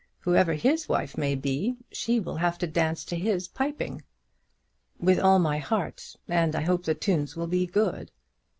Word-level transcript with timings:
Whoever 0.21 0.55
his 0.55 0.89
wife 0.89 1.15
may 1.15 1.35
be, 1.35 1.75
she 1.91 2.19
will 2.19 2.37
have 2.37 2.57
to 2.57 2.65
dance 2.65 3.05
to 3.05 3.15
his 3.15 3.47
piping." 3.47 4.01
"With 4.99 5.19
all 5.19 5.37
my 5.37 5.59
heart; 5.59 6.15
and 6.27 6.55
I 6.55 6.61
hope 6.61 6.85
the 6.85 6.95
tunes 6.95 7.35
will 7.35 7.45
be 7.45 7.67
good." 7.67 8.09